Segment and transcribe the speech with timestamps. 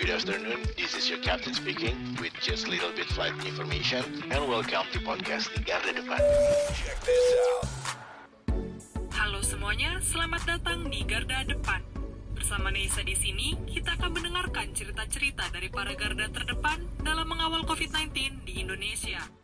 [0.00, 4.86] Good afternoon, this is your captain speaking with just little bit flight information and welcome
[4.92, 6.20] to podcast di Garda Depan.
[6.74, 7.68] Check this out.
[9.14, 11.82] Halo semuanya, selamat datang di Garda Depan.
[12.34, 18.42] Bersama Neisa di sini, kita akan mendengarkan cerita-cerita dari para garda terdepan dalam mengawal COVID-19
[18.42, 19.43] di Indonesia.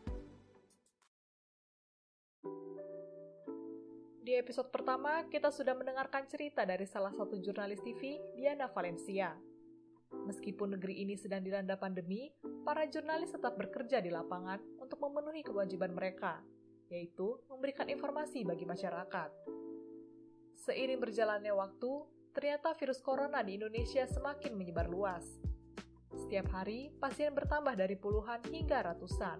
[4.41, 9.37] Episode pertama, kita sudah mendengarkan cerita dari salah satu jurnalis TV, Diana Valencia.
[10.25, 12.33] Meskipun negeri ini sedang dilanda pandemi,
[12.65, 16.41] para jurnalis tetap bekerja di lapangan untuk memenuhi kewajiban mereka,
[16.89, 19.31] yaitu memberikan informasi bagi masyarakat.
[20.57, 21.93] Seiring berjalannya waktu,
[22.33, 25.37] ternyata virus corona di Indonesia semakin menyebar luas.
[26.17, 29.39] Setiap hari, pasien bertambah dari puluhan hingga ratusan.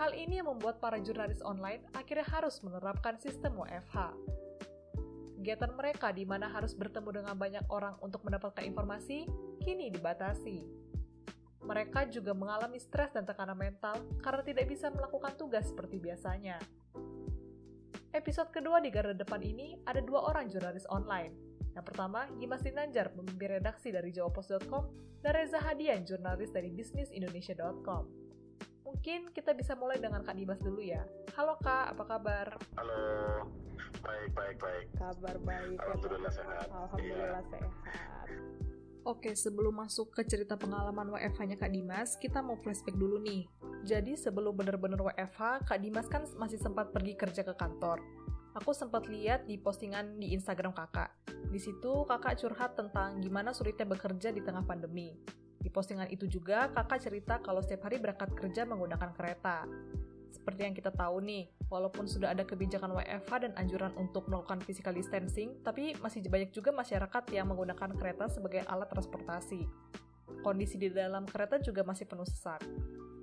[0.00, 4.16] Hal ini yang membuat para jurnalis online akhirnya harus menerapkan sistem WFH.
[5.36, 9.28] Kegiatan mereka di mana harus bertemu dengan banyak orang untuk mendapatkan informasi
[9.60, 10.64] kini dibatasi.
[11.68, 16.56] Mereka juga mengalami stres dan tekanan mental karena tidak bisa melakukan tugas seperti biasanya.
[18.16, 21.36] Episode kedua di Garda Depan ini ada dua orang jurnalis online.
[21.76, 24.88] Yang pertama, Dimas Dinanjar, pemimpin redaksi dari jawapos.com,
[25.20, 28.29] dan Reza Hadian, jurnalis dari bisnisindonesia.com.
[28.90, 31.06] Mungkin kita bisa mulai dengan Kak Dimas dulu ya.
[31.38, 32.58] Halo Kak, apa kabar?
[32.74, 33.46] Halo,
[34.02, 34.86] baik baik baik.
[34.98, 36.66] Kabar baik ya, Alhamdulillah sehat.
[36.66, 37.50] Alhamdulillah Iya.
[37.54, 38.26] sehat.
[39.06, 43.46] Oke, sebelum masuk ke cerita pengalaman WFH-nya Kak Dimas, kita mau flashback dulu nih.
[43.86, 48.02] Jadi sebelum bener-bener WFH, Kak Dimas kan masih sempat pergi kerja ke kantor.
[48.58, 51.14] Aku sempat lihat di postingan di Instagram kakak.
[51.46, 55.14] Di situ kakak curhat tentang gimana sulitnya bekerja di tengah pandemi.
[55.60, 59.68] Di postingan itu juga kakak cerita kalau setiap hari berangkat kerja menggunakan kereta.
[60.32, 64.96] Seperti yang kita tahu nih, walaupun sudah ada kebijakan WFH dan anjuran untuk melakukan physical
[64.96, 69.68] distancing, tapi masih banyak juga masyarakat yang menggunakan kereta sebagai alat transportasi.
[70.40, 72.64] Kondisi di dalam kereta juga masih penuh sesak.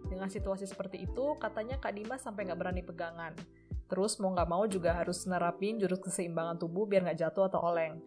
[0.06, 3.34] Dengan situasi seperti itu, katanya Kak Dimas sampai nggak berani pegangan.
[3.88, 7.98] Terus mau nggak mau juga harus nerapin jurus keseimbangan tubuh biar nggak jatuh atau oleng.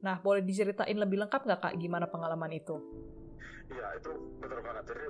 [0.00, 2.78] Nah, boleh diceritain lebih lengkap nggak Kak gimana pengalaman itu?
[3.94, 4.12] Itu
[4.42, 4.84] betul banget.
[4.90, 5.06] Jadi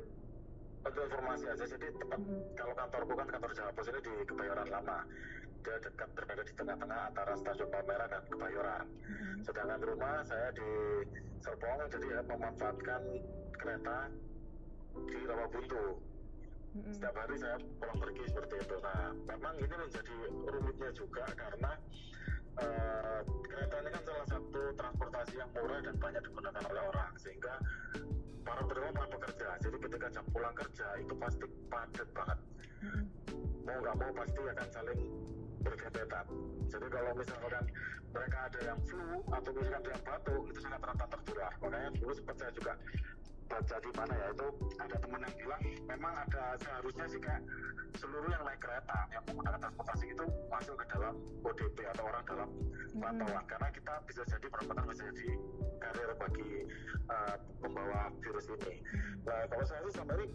[0.84, 2.20] untuk informasi aja, jadi tepat
[2.60, 4.98] kalau kantorku kan kantor Jawa Pos ini di Kebayoran Lama.
[5.64, 8.84] Dia dekat berada di tengah-tengah antara stasiun Palmerah dan Kebayoran.
[9.40, 10.70] Sedangkan rumah saya di
[11.40, 13.00] Serpong, jadi ya memanfaatkan
[13.56, 13.98] kereta
[15.08, 15.84] di Rawabuntu.
[16.90, 18.76] Setiap hari saya pulang pergi seperti itu.
[18.82, 20.16] Nah, memang ini menjadi
[20.52, 21.72] rumitnya juga karena
[22.60, 27.54] eh, kereta ini kan salah satu transportasi yang murah dan banyak digunakan oleh orang sehingga
[28.44, 29.48] para penerima para pekerja.
[29.64, 32.38] Jadi ketika jam pulang kerja itu pasti padat banget.
[33.64, 35.00] Mau nggak mau pasti akan saling
[35.64, 36.26] bergebetan.
[36.68, 37.64] Jadi kalau misalkan
[38.14, 41.52] mereka ada yang flu atau misalkan ada yang batuk itu sangat rentan tertular.
[41.64, 42.72] Makanya dulu sempat saya juga
[43.54, 44.26] baca di mana ya?
[44.34, 44.48] Itu
[44.82, 47.42] ada teman yang bilang memang ada seharusnya sih kayak
[47.94, 51.14] seluruh yang naik kereta yang menggunakan transportasi itu masuk ke dalam
[51.46, 52.48] ODP atau orang dalam
[52.98, 53.44] pantauan.
[53.46, 55.28] Karena kita bisa jadi benar-benar bisa jadi
[55.78, 56.50] karir bagi
[57.06, 58.74] uh, pembawa virus ini.
[59.22, 60.26] Nah kalau saya sih sampai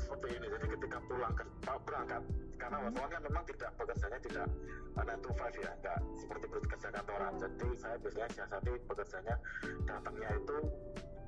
[0.00, 0.46] seperti ini.
[0.48, 1.44] Jadi ketika pulang ke
[1.84, 2.22] berangkat
[2.56, 4.48] karena wartawan kan memang tidak pekerjaannya tidak
[4.96, 7.32] 9 to 5 ya enggak seperti bekerja kantoran.
[7.36, 9.36] Jadi saya biasanya siasati pekerjaannya
[9.84, 10.58] datangnya itu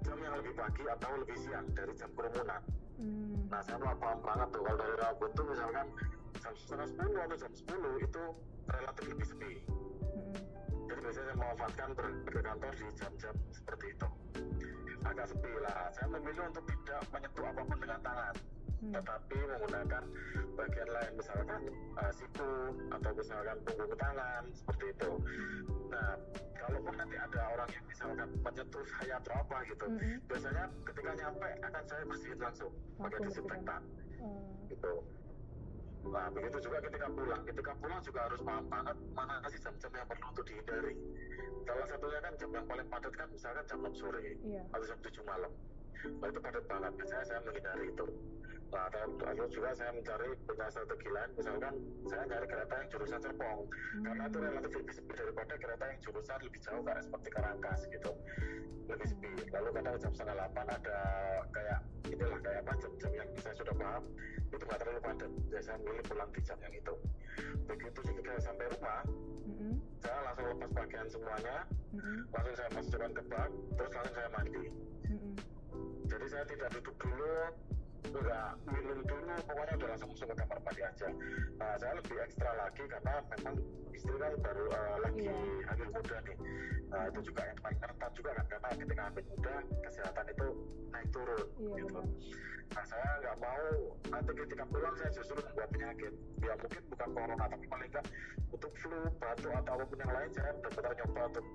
[0.08, 2.62] jam yang lebih pagi atau lebih siang dari jam kerumunan.
[3.52, 5.86] Nah saya paham banget tuh kalau dari Ragunan misalkan
[6.40, 8.24] jam setengah sepuluh atau jam sepuluh itu
[8.72, 9.52] relatif lebih sepi.
[10.88, 14.08] Jadi biasanya saya memanfaatkan berangkat ke kantor di jam-jam seperti itu.
[15.04, 15.92] Agak sepi lah.
[15.92, 18.34] Saya memilih untuk tidak menyentuh apa pun dengan tangan
[18.78, 20.04] tetapi menggunakan
[20.54, 21.60] bagian lain misalkan
[21.98, 22.50] uh, siku
[22.94, 25.10] atau misalkan punggung tangan seperti itu
[25.90, 26.14] nah
[26.54, 29.86] kalaupun nanti ada orang yang misalkan menyentuh saya atau apa gitu
[30.30, 33.82] biasanya ketika nyampe akan saya bersihin langsung pakai disinfektan
[34.70, 34.94] gitu
[36.08, 37.42] Nah, begitu juga ketika pulang.
[37.44, 40.94] Ketika pulang juga harus paham banget mana sih jam-jam yang perlu untuk dihindari.
[41.66, 44.62] Salah satunya kan jam yang paling padat kan misalkan jam 6 sore Iya.
[44.72, 45.52] atau jam 7 malam.
[46.22, 46.92] Nah, itu padat banget.
[46.96, 48.06] Biasanya saya menghindari itu.
[48.68, 48.88] Nah,
[49.32, 51.30] lalu juga saya mencari punya strategi lain.
[51.40, 51.74] Misalkan
[52.04, 53.60] saya cari kereta yang jurusan Serpong.
[54.04, 58.12] Karena itu relatif lebih sepi daripada kereta yang jurusan lebih jauh kayak seperti Karangkas gitu.
[58.88, 59.30] Lebih sepi.
[59.48, 60.98] Lalu kadang jam setengah delapan ada
[61.52, 61.80] kayak
[62.12, 64.04] inilah kayak apa jam-jam yang saya sudah paham
[64.52, 65.30] itu nggak terlalu padat.
[65.48, 66.94] Jadi saya milih pulang di jam yang itu.
[67.68, 69.00] Begitu ketika sampai rumah,
[70.00, 71.56] saya langsung lepas pakaian semuanya,
[72.32, 74.64] langsung saya masukkan ke bak, terus langsung saya mandi.
[76.08, 77.36] Jadi saya tidak duduk dulu,
[78.16, 81.08] nggak minum dulu, pokoknya udah langsung masuk ke kamar mandi aja.
[81.60, 83.56] Nah, saya lebih ekstra lagi karena memang
[83.98, 85.34] istri kan baru eh, lagi Iya.
[85.66, 86.36] hamil muda nih
[86.88, 90.48] nah, itu juga yang paling rentan juga kan karena ketika hamil muda kesehatan itu
[90.94, 92.00] naik turun iya, gitu
[92.68, 93.66] nah saya nggak mau
[94.12, 98.06] nanti ketika pulang saya justru membuat penyakit ya mungkin bukan corona tapi paling nggak
[98.54, 101.46] untuk flu batuk atau apa pun yang lain saya benar-benar nyoba untuk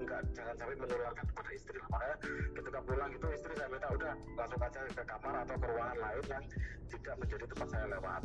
[0.00, 2.16] enggak jangan sampai menularkan kepada istri lah makanya
[2.56, 6.24] ketika pulang itu istri saya minta udah langsung aja ke kamar atau ke ruangan lain
[6.26, 6.44] yang
[6.90, 8.22] tidak menjadi tempat saya lewat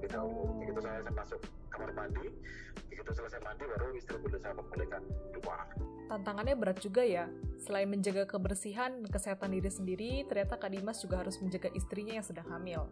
[0.00, 0.22] gitu
[0.58, 2.26] begitu saya, saya masuk kamar mandi
[2.88, 5.02] begitu selesai mandi baru istri boleh saya membolehkan
[5.36, 5.68] keluar
[6.10, 7.30] Tantangannya berat juga ya.
[7.62, 12.26] Selain menjaga kebersihan dan kesehatan diri sendiri, ternyata Kak Dimas juga harus menjaga istrinya yang
[12.26, 12.90] sedang hamil.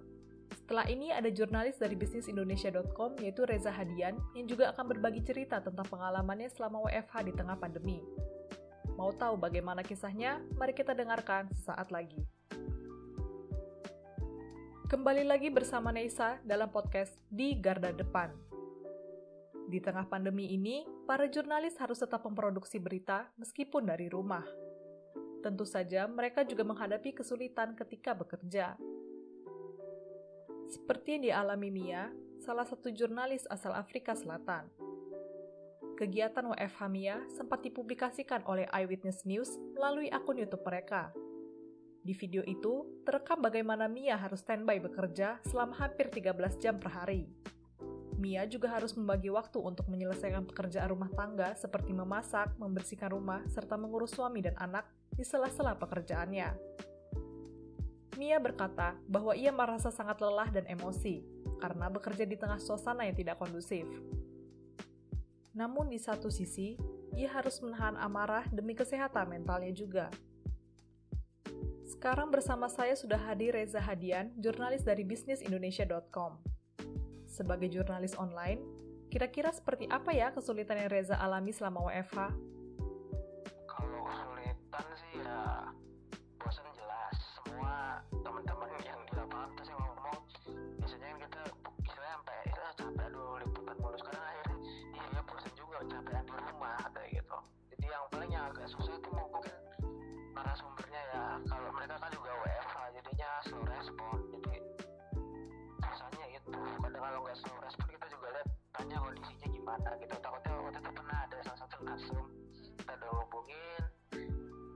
[0.55, 5.85] Setelah ini ada jurnalis dari bisnisindonesia.com yaitu Reza Hadian yang juga akan berbagi cerita tentang
[5.89, 8.01] pengalamannya selama WFH di tengah pandemi.
[8.97, 10.43] Mau tahu bagaimana kisahnya?
[10.59, 12.25] Mari kita dengarkan sesaat lagi.
[14.89, 18.33] Kembali lagi bersama Neisa dalam podcast Di Garda Depan.
[19.69, 24.49] Di tengah pandemi ini, para jurnalis harus tetap memproduksi berita meskipun dari rumah.
[25.45, 28.81] Tentu saja, mereka juga menghadapi kesulitan ketika bekerja.
[30.69, 32.13] Seperti yang dialami Mia,
[32.45, 34.69] salah satu jurnalis asal Afrika Selatan.
[35.97, 41.09] Kegiatan WFH Mia sempat dipublikasikan oleh Eyewitness News melalui akun YouTube mereka.
[42.05, 47.33] Di video itu, terekam bagaimana Mia harus standby bekerja selama hampir 13 jam per hari.
[48.21, 53.81] Mia juga harus membagi waktu untuk menyelesaikan pekerjaan rumah tangga seperti memasak, membersihkan rumah, serta
[53.81, 54.85] mengurus suami dan anak
[55.17, 56.51] di sela-sela pekerjaannya.
[58.19, 61.23] Mia berkata bahwa ia merasa sangat lelah dan emosi
[61.63, 63.87] karena bekerja di tengah suasana yang tidak kondusif.
[65.55, 66.75] Namun di satu sisi,
[67.15, 70.11] ia harus menahan amarah demi kesehatan mentalnya juga.
[71.87, 76.43] Sekarang bersama saya sudah hadir Reza Hadian, jurnalis dari bisnisindonesia.com.
[77.23, 78.59] Sebagai jurnalis online,
[79.15, 82.35] kira-kira seperti apa ya kesulitan yang Reza alami selama WFH?
[109.79, 112.25] Gimana gitu takutnya waktu itu pernah ada salah satu narsum
[112.77, 113.83] kita udah hubungin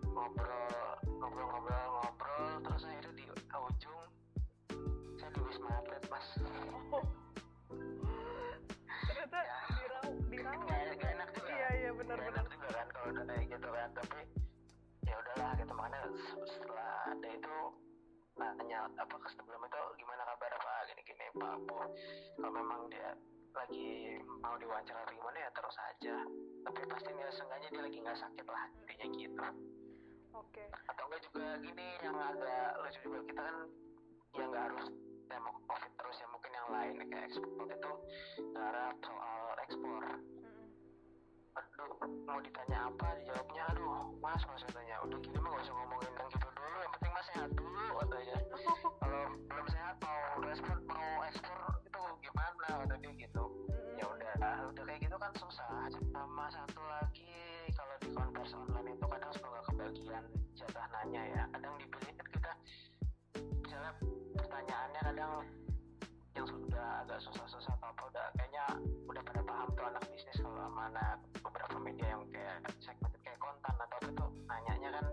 [0.06, 4.06] ngobrol ngobrol ngobrol ngobrol terus akhirnya di ujung
[5.18, 6.26] saya di wisma atlet mas
[9.02, 9.58] Ternyata Ya.
[9.74, 10.54] dirau, dirau.
[10.62, 11.50] Nggak- nggak enak juga.
[11.50, 12.38] Iya, iya benar Nggak benar.
[12.38, 14.18] enak juga kan kalau udah kayak gitu kan tapi
[15.02, 16.00] ya udahlah gitu makanya
[16.46, 17.56] setelah ada itu
[18.32, 21.76] nanya apa sebelum itu gimana kabar pak gini gini pak bu
[22.38, 23.10] kalau memang dia
[23.54, 26.16] lagi mau diwawancara atau gimana ya terus aja.
[26.66, 29.46] Tapi pasti dia seenggaknya dia lagi nggak sakit lah intinya gitu.
[30.32, 30.64] Oke.
[30.88, 33.56] atau enggak juga gini yang agak lucu juga kita kan
[34.32, 34.84] ya nggak harus
[35.28, 37.92] tema covid terus ya mungkin yang lain kayak ekspor itu
[38.56, 40.02] garap soal ekspor
[41.52, 41.92] aduh
[42.24, 44.64] mau ditanya apa dijawabnya aduh mas mas
[55.52, 55.84] susah
[56.16, 57.28] sama satu lagi
[57.76, 60.24] kalau di konversi online itu kadang suka kebagian
[60.56, 61.44] jatah nanya ya.
[61.52, 62.52] Kadang dipilih kan kita
[63.60, 63.92] misalnya
[64.32, 65.32] pertanyaannya kadang
[66.32, 68.64] yang sudah agak susah-susah atau apa udah kayaknya
[69.04, 73.76] udah pada paham tuh anak bisnis kalau mana beberapa media yang kayak segmen kayak konten
[73.76, 75.06] atau apa tuh nanyanya kan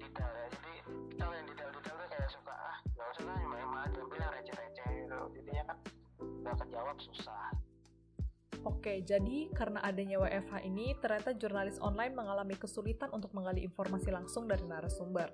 [0.00, 0.46] detail ya.
[0.48, 0.72] Jadi
[1.20, 4.88] kalau yang detail-detail tuh kayak suka ah nggak usah lah yang mana diambil yang receh-receh
[5.04, 5.18] gitu.
[5.36, 5.78] Jadinya kan
[6.40, 7.52] nggak kejawab susah
[8.66, 14.50] Oke, jadi karena adanya WFH ini, ternyata jurnalis online mengalami kesulitan untuk menggali informasi langsung
[14.50, 15.30] dari narasumber.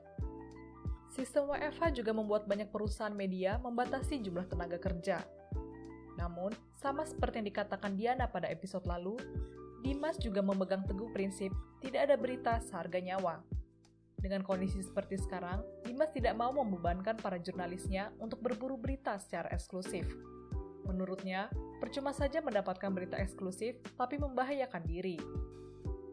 [1.09, 5.25] Sistem WFH juga membuat banyak perusahaan media membatasi jumlah tenaga kerja.
[6.21, 9.17] Namun, sama seperti yang dikatakan Diana pada episode lalu,
[9.81, 13.41] Dimas juga memegang teguh prinsip tidak ada berita seharga nyawa.
[14.21, 20.05] Dengan kondisi seperti sekarang, Dimas tidak mau membebankan para jurnalisnya untuk berburu berita secara eksklusif.
[20.87, 21.49] Menurutnya,
[21.79, 25.19] percuma saja mendapatkan berita eksklusif, tapi membahayakan diri.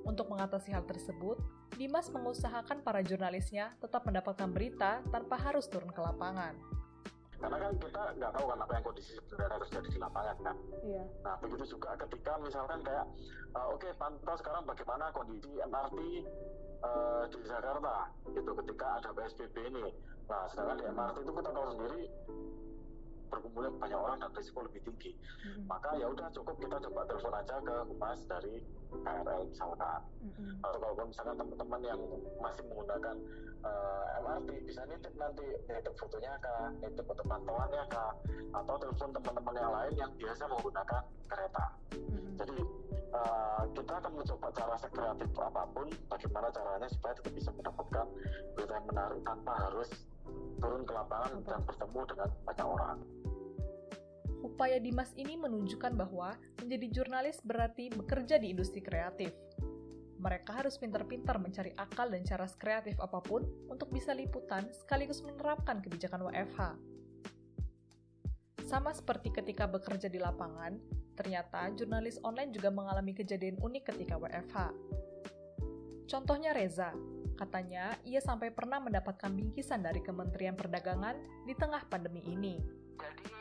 [0.09, 1.38] Untuk mengatasi hal tersebut,
[1.77, 6.57] Dimas mengusahakan para jurnalisnya tetap mendapatkan berita tanpa harus turun ke lapangan.
[7.39, 11.03] karena kan kita nggak tahu kan apa yang kondisi sebenarnya terjadi di lapangan kan Iya.
[11.23, 13.07] Nah, begitu juga ketika misalkan kayak,
[13.55, 15.99] uh, oke, pantau sekarang bagaimana kondisi MRT
[16.83, 19.88] uh, di Jakarta, gitu, ketika ada PSBB ini.
[20.27, 22.01] Nah, sedangkan di MRT itu kita tahu sendiri,
[23.29, 25.65] berkumpulnya banyak orang dan risiko lebih tinggi mm-hmm.
[25.69, 28.53] maka ya udah cukup kita coba telepon aja ke humas dari
[28.89, 30.65] KRL misalkan mm-hmm.
[30.65, 32.01] atau kalau misalkan teman-teman yang
[32.41, 33.15] masih menggunakan
[33.63, 38.12] uh, eh, MRT bisa nitip nanti nitip fotonya kah nitip untuk pantauannya kah
[38.57, 42.33] atau telepon teman-teman yang lain yang biasa menggunakan kereta mm-hmm.
[42.41, 42.57] jadi
[43.13, 48.05] uh, kita akan mencoba cara sekreatif apa pun bagaimana caranya supaya kita bisa mendapatkan
[48.57, 49.89] berita yang menarik tanpa harus
[50.59, 52.98] turun ke lapangan dan bertemu dengan banyak orang.
[54.39, 59.36] Upaya Dimas ini menunjukkan bahwa menjadi jurnalis berarti bekerja di industri kreatif.
[60.19, 65.79] Mereka harus pintar-pintar mencari akal dan cara kreatif apa pun untuk bisa liputan sekaligus menerapkan
[65.79, 66.60] kebijakan WFH.
[68.67, 70.75] Sama seperti ketika bekerja di lapangan,
[71.15, 74.75] ternyata jurnalis online juga mengalami kejadian unik ketika WFH.
[76.10, 76.91] Contohnya Reza,
[77.39, 82.60] Katanya, ia sampai pernah mendapatkan bingkisan dari Kementerian Perdagangan di tengah pandemi ini.
[83.00, 83.38] Jadi,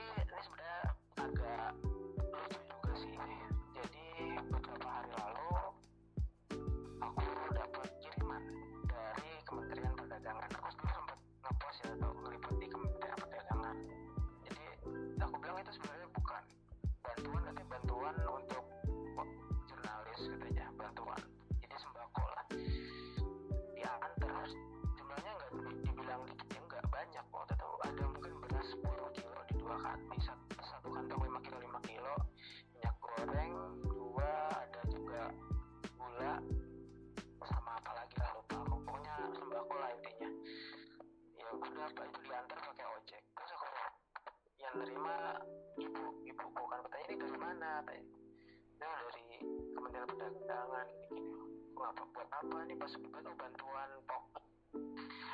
[50.29, 51.33] Kementerian Perdagangan gini
[51.81, 54.45] apa buat apa nih pas buat oh, bantuan pokok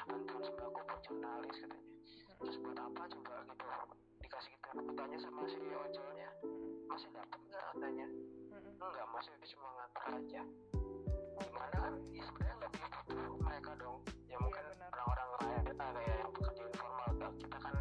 [0.07, 1.91] bantuan sembako buat jurnalis katanya.
[2.39, 3.67] Terus buat apa coba gitu.
[4.23, 6.31] Dikasih gitu aku tanya sama si ojolnya.
[6.87, 7.65] Masih dapat nggak?
[7.75, 8.07] katanya.
[8.55, 10.43] Enggak masih itu cuma ngantar aja.
[11.43, 11.95] Gimana kan?
[12.15, 13.99] Ya sebenarnya lebih butuh mereka dong.
[14.31, 17.11] Ya mungkin iya, orang-orang lain kita kayak yang bekerja informal
[17.43, 17.75] kita kan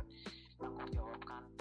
[0.58, 1.53] tanggung jawab kantor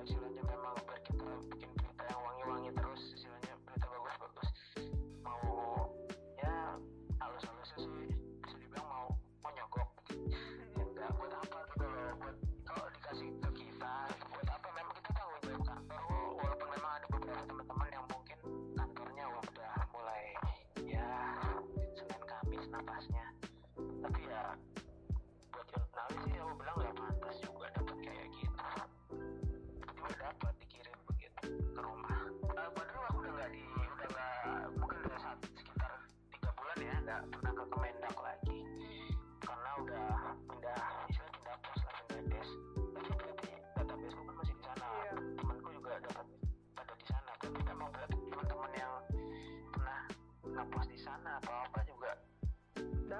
[0.00, 1.79] apa istilahnya memang biar kita bikin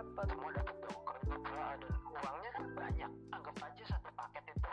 [0.00, 0.26] dapat.
[0.32, 3.10] Semua dapat dong kalau berdua dan uangnya kan banyak.
[3.36, 4.70] Anggap aja satu paket itu.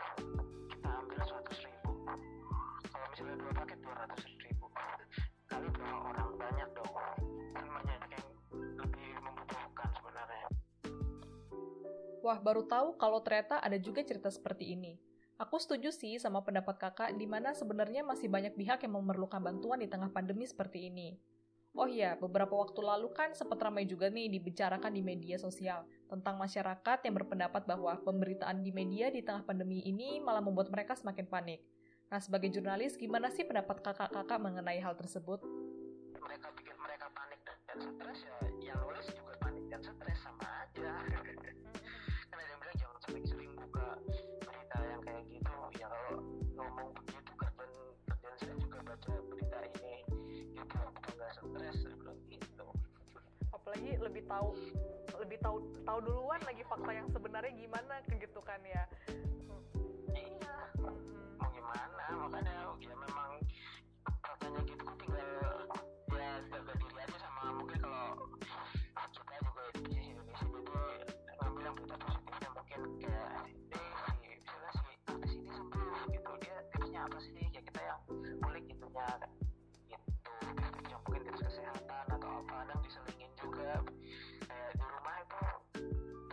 [0.72, 1.90] Kita ambil seratus ribu.
[2.88, 4.66] Kalau misalnya dua paket dua ratus ribu.
[5.48, 6.92] Kali berapa orang banyak dong.
[7.52, 8.26] Kan banyak yang
[8.80, 10.48] lebih membutuhkan sebenarnya.
[12.24, 14.96] Wah, baru tahu kalau ternyata ada juga cerita seperti ini.
[15.38, 19.78] Aku setuju sih sama pendapat kakak di mana sebenarnya masih banyak pihak yang memerlukan bantuan
[19.78, 21.14] di tengah pandemi seperti ini.
[21.78, 26.34] Oh iya, beberapa waktu lalu kan sempat ramai juga nih dibicarakan di media sosial tentang
[26.34, 31.30] masyarakat yang berpendapat bahwa pemberitaan di media di tengah pandemi ini malah membuat mereka semakin
[31.30, 31.62] panik.
[32.10, 35.38] Nah, sebagai jurnalis, gimana sih pendapat kakak-kakak mengenai hal tersebut?
[36.18, 40.98] Mereka bikin mereka panik dan, stres ya, yang nulis juga panik dan stres sama aja.
[42.34, 44.02] Karena dia bilang jangan sering-sering buka
[44.42, 45.54] berita yang kayak gitu.
[45.78, 46.26] Ya kalau
[46.58, 46.90] ngomong
[53.88, 54.52] Apalagi lebih tahu
[55.16, 55.56] lebih tahu
[55.88, 58.84] tahu duluan lagi fakta yang sebenarnya gimana gitu kan ya.
[60.12, 60.56] Iya.
[61.40, 62.04] Mau gimana?
[62.28, 63.40] Makanya ya memang
[64.04, 65.24] katanya gitu tinggal
[66.12, 68.28] ya jaga diri aja sama mungkin kalau
[68.92, 73.40] kita juga di Indonesia jadi ngambil yang berita positifnya mungkin kayak
[73.72, 78.00] eh misalnya si artis ini sembuh gitu dia tipsnya apa sih kayak kita yang
[78.36, 79.08] boleh gitunya
[79.88, 83.17] gitu tips yang mungkin tips kesehatan atau apa kadang diselingin
[83.58, 83.74] juga
[84.46, 85.40] kayak di rumah itu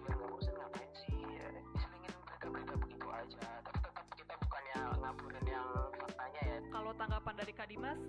[0.05, 5.45] biar nggak bosan ngapain sih ya, diselingin berita-berita begitu aja tapi tetap kita bukannya ngaburin
[5.49, 7.99] yang faktanya ya Kalau tanggapan dari Kak Dimas?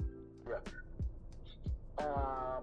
[0.45, 0.61] Ya.
[1.97, 2.61] Uh,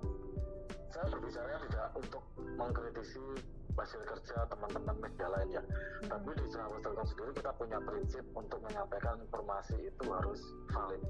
[0.94, 3.26] saya berbicara tidak untuk mengkritisi
[3.74, 5.64] hasil kerja teman-teman media lain ya.
[5.66, 6.10] Hmm.
[6.14, 10.38] Tapi di Sahabat sendiri kita punya prinsip untuk menyampaikan informasi itu harus
[10.70, 11.02] valid.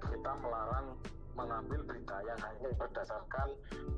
[0.00, 0.96] Kita melarang
[1.38, 3.48] mengambil berita yang hanya berdasarkan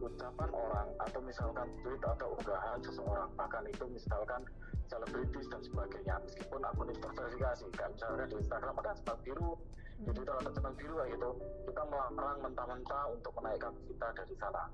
[0.05, 3.31] ucapan orang atau misalkan tweet atau unggahan seseorang.
[3.41, 4.45] Bahkan itu misalkan
[4.93, 6.15] selebritis dan sebagainya.
[6.21, 9.53] Meskipun akun itu terverifikasi kayak misalnya di Instagram ada centang biru.
[10.01, 10.17] Di hmm.
[10.17, 11.31] Twitter ada centang biru gitu
[11.71, 14.65] kita melarang mentah-mentah untuk menaikkan kita dari sana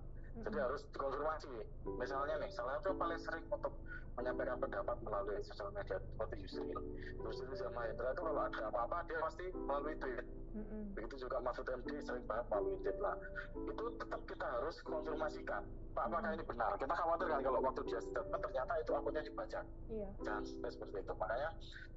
[0.45, 1.49] jadi harus dikonfirmasi.
[1.97, 3.73] Misalnya nih salah satu paling sering untuk
[4.17, 6.81] menyampaikan pendapat melalui sosial media seperti Yusril.
[7.21, 10.27] Yusril sama Hendra itu kalau ada apa-apa dia pasti melalui tweet.
[10.57, 10.97] Mm-hmm.
[10.97, 13.17] begitu juga Mahfud MD sering banget melalui tweet lah.
[13.61, 15.63] Itu tetap kita harus konfirmasikan.
[15.93, 16.73] Pak apakah ini benar?
[16.81, 19.61] Kita khawatir kan kalau waktu dia statement ternyata itu akunnya dibaca.
[19.93, 20.09] Iya.
[20.25, 21.13] jangan sampai seperti itu.
[21.13, 21.51] Makanya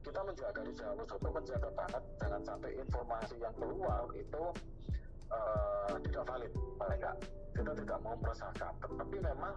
[0.04, 2.04] kita menjaga di Jawa itu menjaga banget.
[2.20, 4.44] Jangan sampai informasi yang keluar itu
[5.34, 6.52] uh, tidak valid
[7.00, 7.16] enggak
[7.60, 8.74] kita tidak mau meresahkan.
[8.80, 9.54] Tetapi memang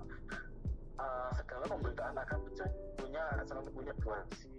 [0.98, 2.38] uh, segala pemberitaan akan
[2.98, 4.50] punya selalu punya dua sisi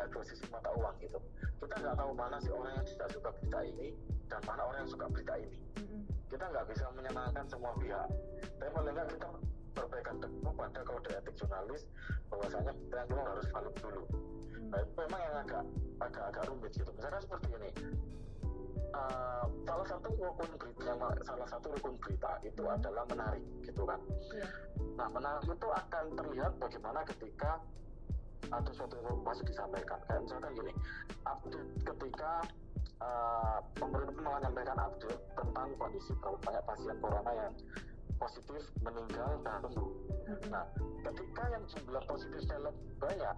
[0.00, 1.20] dua sisi mata uang gitu.
[1.60, 3.88] Kita nggak tahu mana sih orang yang tidak suka berita ini
[4.32, 5.58] dan mana orang yang suka berita ini.
[6.30, 8.08] Kita nggak bisa menyenangkan semua pihak.
[8.56, 9.28] Tapi paling nggak kita
[9.70, 11.82] berpegang teguh pada kode etik jurnalis
[12.32, 14.02] bahwasanya yang dulu harus valid dulu.
[14.72, 15.64] Nah itu memang yang agak
[16.00, 16.90] agak agak rumit gitu.
[16.96, 17.70] Misalkan seperti ini
[18.94, 22.74] uh, salah satu rukun berita yang salah satu rukun berita itu hmm.
[22.78, 24.00] adalah menarik gitu kan
[24.34, 24.48] yeah.
[24.98, 27.60] nah menarik itu akan terlihat bagaimana ketika
[28.50, 30.72] atau suatu informasi disampaikan kayak misalkan gini
[31.22, 32.32] update ketika
[32.98, 37.54] uh, pemerintah menyampaikan update tentang kondisi banyak pasien corona yang
[38.18, 39.90] positif meninggal dan sembuh
[40.26, 40.42] hmm.
[40.50, 40.64] nah
[41.06, 43.36] ketika yang jumlah positifnya lebih banyak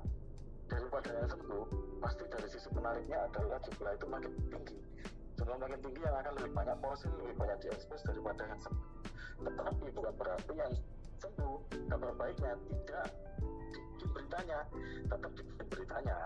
[0.73, 1.65] daripada yang sembuh
[2.01, 4.79] pasti dari sisi menariknya adalah jumlah itu makin tinggi
[5.43, 8.91] jumlah makin tinggi yang akan lebih banyak porsi lebih banyak diekspos daripada yang sembuh
[9.43, 10.73] tetapi bukan berarti yang
[11.19, 11.55] sembuh
[11.91, 13.07] kabar baiknya tidak
[13.99, 14.59] di beritanya
[15.11, 16.19] tetap di beritanya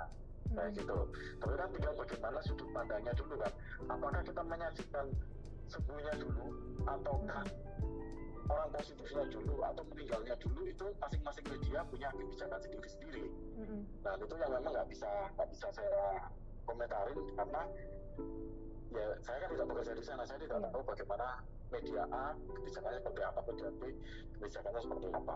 [0.53, 0.79] kayak hmm.
[0.79, 0.99] gitu
[1.41, 3.53] tapi kan tinggal bagaimana sudut pandangnya dulu kan
[3.89, 5.07] apakah kita menyajikan
[5.67, 6.45] sembuhnya dulu
[6.85, 8.53] ataukah hmm.
[8.53, 13.27] orang positifnya dulu atau meninggalnya dulu itu masing-masing media punya kebijakan sendiri-sendiri.
[13.59, 13.81] Mm-hmm.
[14.07, 16.31] Nah itu yang memang nggak bisa nggak bisa saya
[16.63, 17.63] komentarin karena
[18.95, 21.27] ya saya kan tidak bekerja di sana saya tidak tahu bagaimana
[21.75, 23.83] media A kebijakannya seperti apa media B
[24.39, 25.35] kebijakannya seperti apa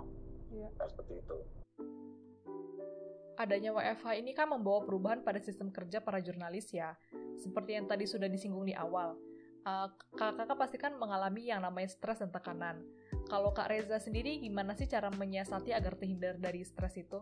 [0.55, 0.69] ya.
[0.79, 1.39] nah, seperti itu
[3.41, 6.93] adanya WFH ini kan membawa perubahan pada sistem kerja para jurnalis ya.
[7.41, 9.17] Seperti yang tadi sudah disinggung di awal.
[9.65, 12.85] Uh, kakak-kakak pasti kan mengalami yang namanya stres dan tekanan.
[13.33, 17.21] Kalau Kak Reza sendiri gimana sih cara menyiasati agar terhindar dari stres itu?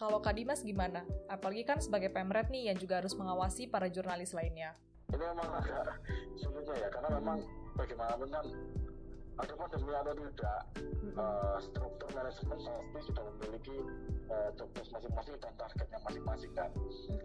[0.00, 1.04] Kalau Kak Dimas gimana?
[1.28, 4.72] Apalagi kan sebagai pemret nih yang juga harus mengawasi para jurnalis lainnya.
[5.12, 6.00] Ini memang agak
[6.40, 7.44] sulitnya ya, karena memang
[7.76, 8.46] bagaimanapun kan
[9.44, 10.60] ada pandemi atau tidak,
[11.20, 12.58] uh, struktur manajemen
[12.96, 13.76] pasti sudah memiliki
[14.32, 14.48] uh,
[14.88, 16.70] masing-masing dan targetnya masing-masing kan.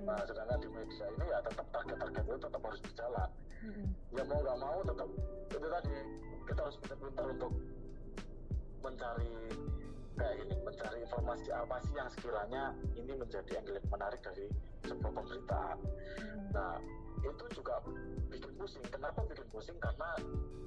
[0.04, 3.30] Nah, sedangkan di media ini ya tetap target-target itu tetap harus berjalan.
[4.12, 5.08] Ya mau nggak mau tetap
[5.48, 5.96] itu tadi
[6.44, 7.52] kita harus pintar-pintar untuk
[8.84, 9.36] mencari
[10.20, 10.55] kayak ini
[10.96, 12.64] mencari informasi apa sih yang sekiranya
[12.96, 14.48] ini menjadi angle menarik dari
[14.88, 15.78] sebuah pemberitaan.
[16.24, 16.48] Hmm.
[16.56, 16.74] Nah
[17.20, 17.84] itu juga
[18.32, 18.86] bikin pusing.
[18.88, 19.76] Kenapa bikin pusing?
[19.84, 20.16] Karena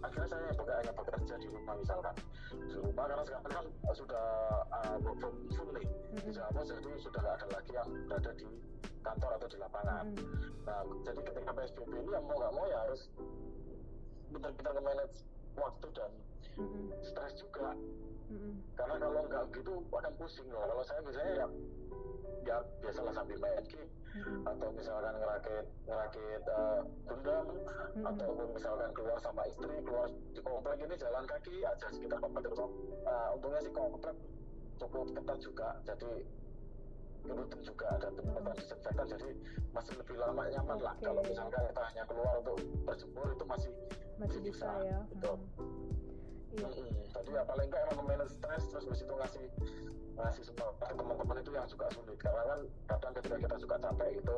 [0.05, 2.15] akhirnya saya bukan hanya bekerja di rumah misalkan
[2.53, 4.27] di rumah karena sekarang kan sudah
[4.69, 5.87] uh, work from home nih
[6.21, 8.47] di Jawa jadi sudah nggak ada lagi yang berada di
[9.01, 10.05] kantor atau di lapangan.
[10.13, 10.29] Hmm.
[10.69, 13.09] Nah jadi ketika PSBB ini yang mau nggak mau ya harus
[14.29, 15.25] benar-benar manage
[15.57, 16.11] waktu dan
[16.61, 16.93] hmm.
[17.01, 17.73] stres juga
[18.29, 20.63] hmm Karena kalau nggak gitu akan pusing loh.
[20.69, 21.47] Kalau saya biasanya ya
[22.49, 24.49] ya biasalah sambil main game mm-hmm.
[24.49, 28.09] atau misalkan ngerakit ngerakit uh, gundam mm-hmm.
[28.09, 33.37] ataupun misalkan keluar sama istri keluar di komplek ini jalan kaki aja sekitar komplek uh,
[33.37, 34.17] untungnya sih komplek
[34.79, 36.13] cukup ketat juga jadi
[37.29, 39.31] rutin juga ada tempat disinfektan jadi
[39.77, 42.57] masih lebih lama nyaman lah kalau misalkan kita hanya keluar untuk
[42.89, 43.73] berjemur itu masih
[44.17, 45.33] masih bisa, bisa ya gitu.
[45.37, 45.98] Hmm.
[46.65, 49.45] Hmm, tadi ya paling enggak emang manage stres terus habis itu ngasih
[50.19, 54.37] ngasih semua teman-teman itu yang suka sulit karena kan kadang ketika kita suka capek itu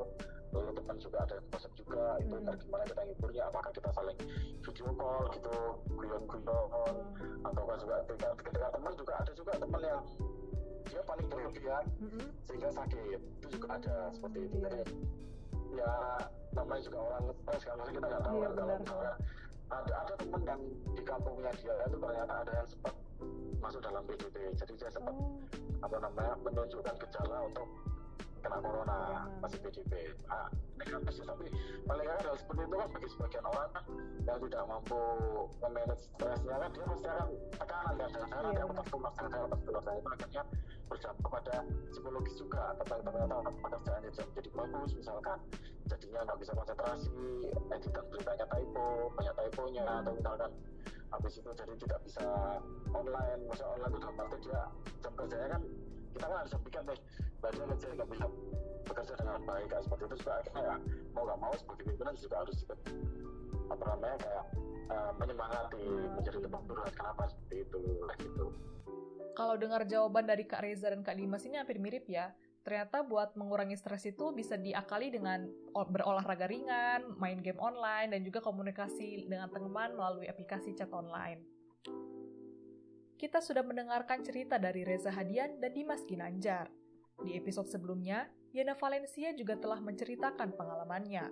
[0.50, 2.42] lalu teman juga ada yang WhatsApp juga itu Hmm.
[2.42, 4.18] ntar gimana kita ngiburnya apakah kita saling
[4.60, 5.56] video call gitu
[5.88, 7.46] guyon-guyon Hmm.
[7.46, 10.02] atau kan juga ketika, ketika teman juga ada juga teman yang
[10.90, 12.26] dia panik berlebihan Mm-mm.
[12.42, 12.98] sehingga sakit
[13.38, 14.66] itu juga ada seperti itu Iya.
[14.66, 14.82] jadi
[15.70, 15.92] ya
[16.50, 19.14] namanya juga orang stres maksudnya kita nggak tahu Iya, kan kalau misalnya
[19.70, 20.60] ada ada teman yang
[20.94, 22.94] di kampungnya dia itu ternyata ada yang sempat
[23.62, 25.36] masuk dalam PDP jadi dia sempat Oh,
[25.80, 27.66] apa namanya menunjukkan gejala untuk
[28.40, 29.20] kena corona Corona.
[29.44, 29.92] masih PDP
[30.28, 30.48] ah,
[30.80, 31.46] negatif tapi
[31.84, 33.84] paling nggak hal seperti itu kan bagi sebagian orang kan
[34.24, 35.00] yang tidak mampu
[35.60, 38.80] memanage stresnya kan dia pasti akan tekanan kan nanti aku benar.
[38.84, 40.42] tertular jangan-jangan aku tertular dan itu akhirnya
[40.90, 41.56] berdampak pada
[41.94, 45.38] psikologis juga tentang ternyata pekerjaannya jadi jadi bagus misalkan
[45.86, 47.10] jadinya nggak bisa konsentrasi
[47.70, 49.98] editan beritanya typo banyak typonya Hmm.
[50.02, 50.50] atau misalkan
[51.10, 52.26] habis itu jadi tidak bisa
[52.94, 54.62] online maksudnya online itu arti dia
[55.02, 55.62] jam kerjanya kan
[56.14, 56.98] kita kan harus nih
[57.40, 58.26] berarti let's say nggak bisa
[58.88, 60.16] bekerja dengan baik kayak seperti itu.
[60.20, 60.76] Juga akhirnya ya
[61.14, 62.78] mau nggak mau sebagai pimpinan juga harus ikut
[63.70, 64.44] apa namanya kayak
[64.90, 65.84] eh, menyemangati
[66.18, 67.78] menjadi tempat curhat kenapa seperti itu?
[68.18, 68.46] Gitu.
[69.38, 72.34] Kalau dengar jawaban dari Kak Reza dan Kak Dimas ini hampir mirip ya.
[72.60, 78.20] Ternyata buat mengurangi stres itu bisa diakali dengan ol- berolahraga ringan, main game online, dan
[78.20, 81.40] juga komunikasi dengan teman melalui aplikasi chat online.
[83.20, 86.72] Kita sudah mendengarkan cerita dari Reza Hadian dan Dimas Ginanjar.
[87.20, 88.24] Di episode sebelumnya,
[88.56, 91.28] Yana Valencia juga telah menceritakan pengalamannya.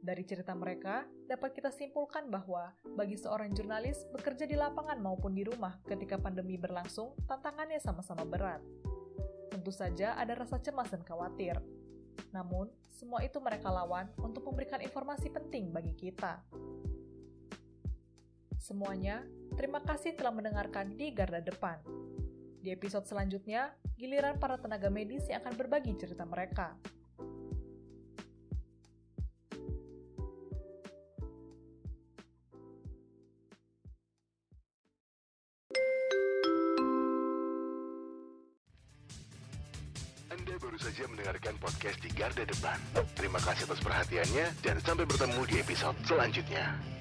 [0.00, 5.44] Dari cerita mereka, dapat kita simpulkan bahwa bagi seorang jurnalis bekerja di lapangan maupun di
[5.44, 8.64] rumah ketika pandemi berlangsung, tantangannya sama-sama berat.
[9.52, 11.60] Tentu saja ada rasa cemas dan khawatir.
[12.32, 16.40] Namun, semua itu mereka lawan untuk memberikan informasi penting bagi kita.
[18.60, 19.24] Semuanya,
[19.56, 21.80] terima kasih telah mendengarkan di Garda Depan.
[22.60, 26.76] Di episode selanjutnya, giliran para tenaga medis yang akan berbagi cerita mereka.
[40.28, 42.76] Anda baru saja mendengarkan podcast di Garda Depan.
[43.16, 46.99] Terima kasih atas perhatiannya dan sampai bertemu di episode selanjutnya.